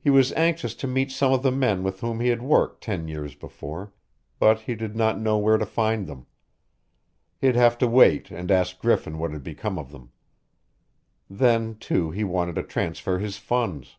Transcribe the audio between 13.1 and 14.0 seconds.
his funds.